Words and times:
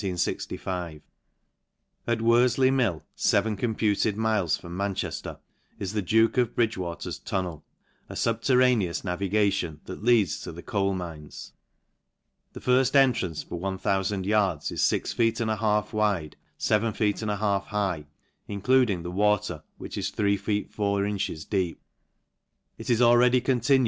At 0.03 0.07
JVoTjley 0.07 1.01
MiU, 2.17 3.03
texen 3.15 3.55
computed 3.55 4.17
miles 4.17 4.57
from 4.57 4.75
Man* 4.75 4.95
tbcjler, 4.95 5.37
is 5.77 5.93
the 5.93 6.01
duke 6.01 6.39
of 6.39 6.55
Bridgewater's 6.55 7.19
tunnel, 7.19 7.63
a 8.09 8.15
fub 8.15 8.41
terraneous 8.41 9.03
navigation 9.03 9.79
that 9.85 10.03
leads 10.03 10.39
to 10.39 10.51
the 10.51 10.63
coal 10.63 10.95
mines; 10.95 11.53
the 12.53 12.59
firft 12.59 12.95
entrance 12.95 13.43
for 13.43 13.59
icoo 13.59 14.25
yards 14.25 14.71
is 14.71 14.89
fix 14.89 15.13
feet 15.13 15.39
and 15.39 15.51
a 15.51 15.57
Jialf 15.57 15.93
wide, 15.93 16.35
feven 16.59 16.95
feet 16.95 17.21
and 17.21 17.29
a 17.29 17.35
half 17.37 17.67
high, 17.67 18.07
including 18.47 19.03
the 19.03 19.11
"Water, 19.11 19.61
which 19.77 19.99
is 19.99 20.09
three 20.09 20.35
feet 20.35 20.71
four 20.71 21.05
inches 21.05 21.45
deep; 21.45 21.79
it 22.79 22.89
is 22.89 23.03
already 23.03 23.39
*8o 23.39 23.49
L 23.49 23.53
A 23.53 23.57
N'C 23.59 23.59
A 23.59 23.63
SHIR 23.65 23.73
E. 23.73 23.79